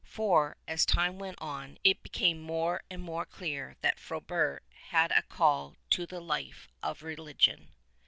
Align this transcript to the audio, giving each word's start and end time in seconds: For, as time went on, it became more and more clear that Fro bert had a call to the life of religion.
For, 0.03 0.57
as 0.67 0.83
time 0.83 1.19
went 1.19 1.37
on, 1.39 1.77
it 1.83 2.01
became 2.01 2.39
more 2.41 2.81
and 2.89 3.03
more 3.03 3.23
clear 3.23 3.75
that 3.81 3.99
Fro 3.99 4.19
bert 4.19 4.63
had 4.89 5.11
a 5.11 5.21
call 5.21 5.77
to 5.91 6.07
the 6.07 6.19
life 6.19 6.67
of 6.81 7.03
religion. 7.03 7.69